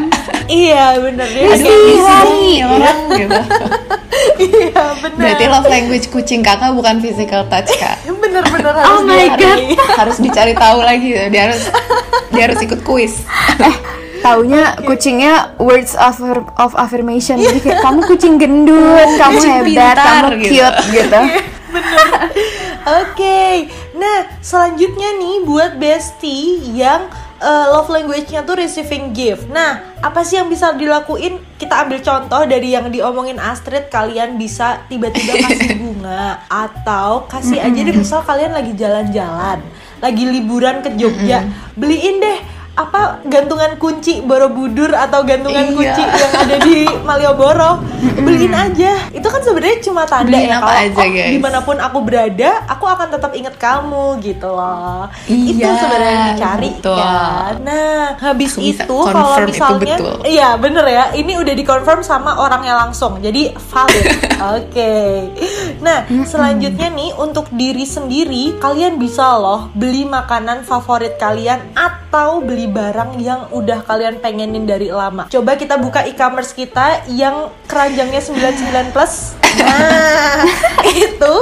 [0.49, 1.45] iya bener dia.
[1.53, 2.65] Aduh, kayak gitu.
[2.65, 3.39] orang gitu.
[4.39, 5.19] Iya bener.
[5.19, 7.99] Berarti love language kucing kakak bukan physical touch kak.
[8.21, 9.75] Bener-bener Oh harus my dihari.
[9.75, 11.63] harus dicari tahu lagi dia harus
[12.29, 13.25] dia harus ikut kuis
[13.59, 13.75] Eh,
[14.19, 16.19] taunya kucingnya words of
[16.55, 17.35] of affirmation.
[17.35, 20.51] Jadi kayak kamu kucing gendut, kamu Kucing hebat, pintar, kamu gitu.
[20.53, 21.21] cute gitu.
[22.81, 27.05] Oke, nah selanjutnya nih buat bestie yang
[27.39, 29.47] uh, love language-nya tuh receiving gift.
[29.49, 31.39] Nah, apa sih yang bisa dilakuin?
[31.59, 37.79] Kita ambil contoh dari yang diomongin Astrid, kalian bisa tiba-tiba kasih bunga atau kasih aja
[37.83, 39.59] deh misal kalian lagi jalan-jalan,
[39.99, 41.43] lagi liburan ke Jogja,
[41.75, 42.39] beliin deh
[42.79, 45.75] apa gantungan kunci Borobudur atau gantungan Iya.
[45.75, 47.71] kunci yang ada di Malioboro?
[48.17, 48.95] Beliin aja.
[49.09, 51.29] Itu kan sebenarnya cuma tanda Beliin ya apa kalau aja, oh, guys.
[51.29, 55.11] di mana pun aku berada aku akan tetap inget kamu gitu loh.
[55.25, 56.95] Itu Iya, sebenarnya yang dicari betul.
[56.95, 57.53] kan?
[57.59, 60.15] Nah habis Aku bisa itu kalau itu misalnya betul.
[60.25, 61.05] iya bener ya.
[61.11, 63.19] Ini udah dikonfirm sama orangnya langsung.
[63.19, 64.05] Jadi valid.
[64.55, 64.95] Oke.
[65.79, 72.68] Nah selanjutnya nih untuk diri sendiri kalian bisa loh beli makanan favorit kalian atau beli
[72.69, 78.93] barang yang udah kalian pengenin dari lama coba kita buka e-commerce kita yang keranjangnya 99
[78.93, 80.45] plus nah
[81.09, 81.33] itu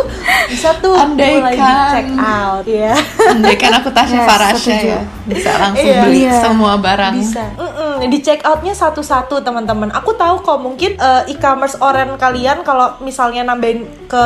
[0.47, 1.43] bisa tuh Andaikan.
[1.43, 2.95] mulai di check out ya
[3.27, 4.87] andai kan aku Tasya Yes, Farasya setuju.
[4.87, 6.01] ya bisa langsung Iya.
[6.01, 6.39] beli Iya.
[6.39, 11.75] semua barang bisa Mm-mm, di check outnya satu-satu teman-teman aku tahu kok mungkin eh, e-commerce
[11.77, 14.25] oren kalian kalau misalnya nambahin ke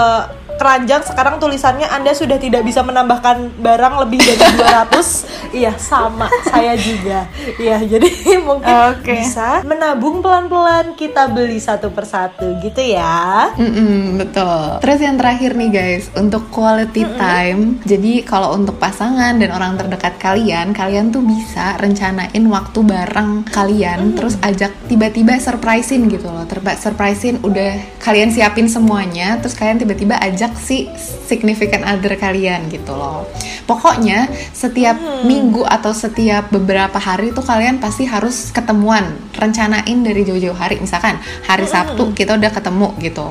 [0.62, 4.93] keranjang sekarang tulisannya anda sudah tidak bisa menambahkan barang lebih dari 200
[5.65, 7.26] iya sama saya juga
[7.58, 8.06] iya jadi
[8.47, 9.17] mungkin Oke.
[9.17, 14.84] bisa menabung pelan-pelan kita beli satu persatu gitu ya Mm-mm, betul.
[14.84, 17.80] Terus yang terakhir nih guys, untuk quality time.
[17.88, 24.13] Jadi kalau untuk pasangan dan orang terdekat kalian, kalian tuh bisa rencanain waktu bareng kalian,
[24.17, 26.43] terus ajak tiba-tiba surprisein gitu loh.
[26.45, 32.91] Terba surprisein udah kalian siapin semuanya, terus kalian tiba-tiba ajak si significant other kalian gitu
[32.91, 33.27] loh.
[33.69, 40.57] Pokoknya setiap minggu atau setiap beberapa hari tuh kalian pasti harus ketemuan, rencanain dari jauh-jauh
[40.57, 40.81] hari.
[40.81, 43.27] Misalkan hari Sabtu kita udah ketemu gitu.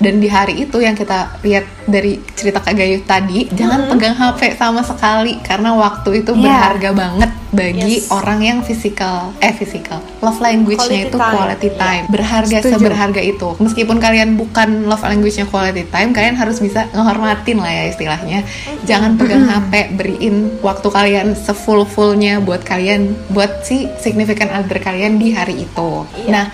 [0.00, 4.56] Dan di hari itu yang kita lihat dari cerita Kak Gayu tadi, jangan pegang HP
[4.56, 6.42] sama sekali karena waktu itu Iya.
[6.42, 8.08] berharga banget bagi Yes.
[8.08, 11.34] orang yang physical eh physical love language-nya Quality itu time.
[11.36, 11.78] quality Iya.
[11.78, 12.04] time.
[12.08, 12.72] Berharga Setuju.
[12.74, 13.48] seberharga itu.
[13.58, 18.40] Meskipun kalian bukan love language-nya quality time kalian harus bisa ngehormatin lah ya istilahnya.
[18.82, 25.16] Jangan pegang HP beriin waktu kalian sefull fullnya buat kalian buat si significant other kalian
[25.16, 25.90] di hari itu.
[26.16, 26.44] Iya, nah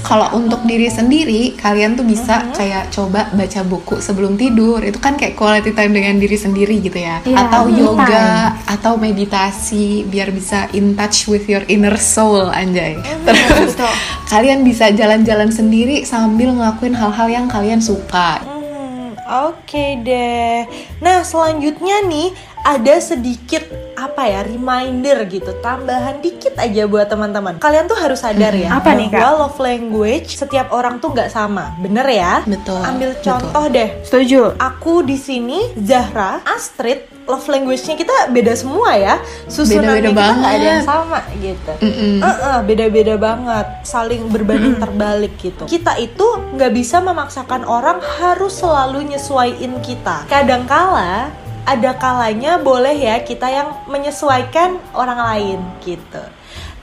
[0.00, 4.80] kalau untuk diri sendiri kalian tuh bisa kayak coba baca buku sebelum tidur.
[4.80, 7.20] Itu kan kayak quality time dengan diri sendiri gitu ya.
[7.22, 8.24] Iya, atau yoga
[8.64, 12.94] atau meditasi biar bisa in touch with your inner soul anjay
[13.26, 13.90] terus betul.
[14.26, 20.62] kalian bisa jalan-jalan sendiri sambil ngelakuin hal-hal yang kalian suka Hmm, Oke deh.
[20.98, 22.30] Nah selanjutnya nih
[22.62, 23.62] ada sedikit
[23.94, 27.56] apa ya reminder gitu, tambahan dikit aja buat teman-teman.
[27.56, 29.18] Kalian tuh harus sadar ya Apa nih, Kak?
[29.34, 32.42] love language setiap orang tuh nggak sama, bener ya?
[32.44, 33.24] Betul, Ambil betul.
[33.24, 33.88] contoh deh.
[34.02, 34.54] Setuju.
[34.58, 39.14] Aku di sini Zahra, Astrid, love language-nya kita beda semua ya.
[39.50, 41.72] Susunannya Beda-beda kita nggak ada yang sama gitu.
[41.82, 42.14] Mm-mm.
[42.22, 45.66] Eh-eh, beda-beda banget, saling berbanding terbalik gitu.
[45.66, 50.24] Kita itu nggak bisa memaksakan orang harus selalu nyesuaiin kita.
[50.30, 51.34] Kadangkala
[51.66, 56.22] ada kalanya boleh ya kita yang menyesuaikan orang lain gitu.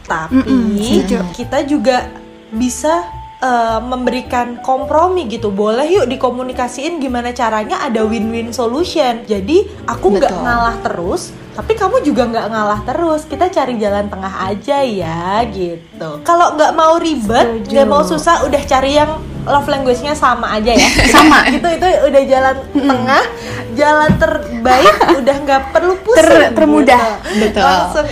[0.04, 2.12] Tapi Mm-mm, kita juga
[2.52, 5.52] bisa eh, memberikan kompromi gitu.
[5.52, 9.28] Boleh yuk dikomunikasiin gimana caranya ada win-win solution.
[9.28, 13.28] Jadi aku nggak ngalah terus, tapi kamu juga nggak ngalah terus.
[13.28, 16.24] Kita cari jalan tengah aja ya gitu.
[16.24, 20.90] Kalau nggak mau ribet, nggak mau susah, udah cari yang love language-nya sama aja ya.
[21.16, 21.44] Sama.
[21.56, 23.24] itu itu udah jalan tengah,
[23.76, 26.24] jalan terbaik, udah nggak perlu pusing.
[26.24, 27.20] Ter- termudah.
[27.28, 27.40] gitu.
[27.44, 27.64] Betul.
[27.64, 28.08] Langsung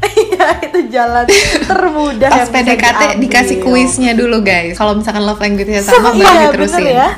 [0.00, 1.26] Iya itu jalan
[1.62, 6.46] termudah pas PDKT dikasih kuisnya dulu guys kalau misalkan love language-nya sama Iya, baru bener
[6.48, 7.08] diterusin ya.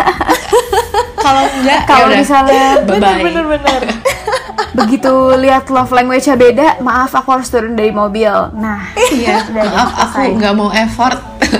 [1.24, 2.18] kalau enggak Kalau yaudah.
[2.18, 3.80] misalnya bye Bener bye bener bener.
[4.72, 8.30] begitu lihat love language-nya beda, maaf aku harus turun dari mobil.
[8.54, 11.18] Nah, iya maaf aku nggak mau effort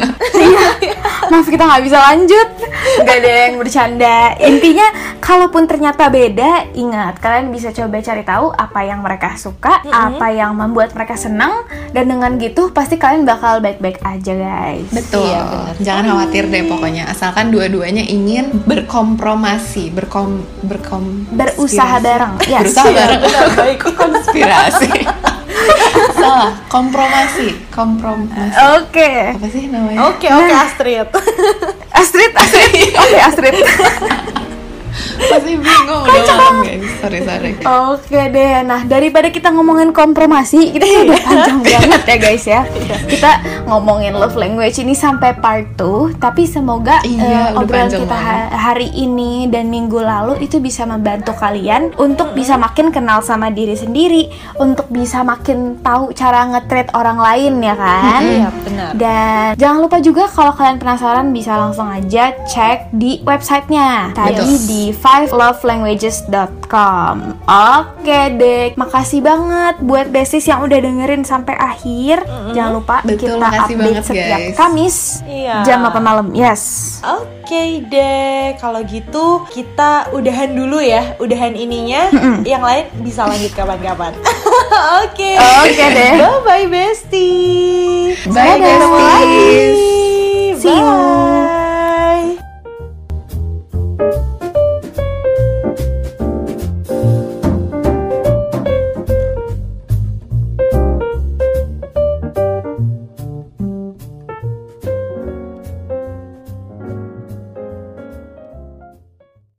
[1.30, 2.48] maaf kita nggak bisa lanjut
[3.00, 4.86] nggak ada yang bercanda intinya
[5.18, 10.58] kalaupun ternyata beda ingat kalian bisa coba cari tahu apa yang mereka suka apa yang
[10.58, 11.64] membuat mereka senang
[11.94, 15.30] dan dengan gitu pasti kalian bakal baik-baik aja guys Betul.
[15.30, 15.74] Iya.
[15.80, 17.04] Jangan khawatir deh pokoknya.
[17.08, 22.74] Asalkan dua-duanya ingin berkompromasi, berkom berkom berusaha bareng yes.
[22.74, 23.20] Berusaha bareng.
[23.56, 23.78] baik.
[23.94, 24.90] konspirasi.
[26.14, 28.56] Salah, kompromasi, kompromasi.
[28.78, 29.98] oke Apa sih namanya?
[30.12, 31.08] Oke, oke Astrid.
[32.00, 33.64] Astrid Astrid oke Astrid
[35.20, 36.28] Pasti bingung guys.
[36.98, 37.50] Sorry, sorry.
[37.60, 42.60] Oke deh, nah daripada kita ngomongin kompromasi, kita udah panjang banget ya guys ya.
[43.06, 43.30] Kita
[43.64, 48.24] ngomongin love language ini sampai part 2, tapi semoga Iya, udah obrolan kita banget.
[48.48, 53.48] ha- hari ini dan minggu lalu itu bisa membantu kalian untuk bisa makin kenal sama
[53.48, 58.20] diri sendiri, untuk bisa makin tahu cara nge-treat orang lain ya kan.
[58.20, 58.90] Iya, benar.
[58.94, 64.79] Dan jangan lupa juga kalau kalian penasaran bisa langsung aja cek di websitenya tadi di
[64.80, 72.56] di 5lovelanguages.com Oke dek, makasih banget buat Besis yang udah dengerin sampai akhir mm-hmm.
[72.56, 74.56] Jangan lupa Betul, kita update banget, setiap guys.
[74.56, 75.60] Kamis iya.
[75.68, 82.08] jam 8 malam, yes Oke okay, dek, kalau gitu kita udahan dulu ya Udahan ininya,
[82.48, 84.16] yang lain bisa lanjut kapan-kapan
[85.02, 85.34] Oke.
[85.34, 86.22] Oke okay, deh.
[86.22, 88.14] Bye bye bestie.
[88.30, 90.54] Bye, bye Bye.
[90.60, 91.69] See you.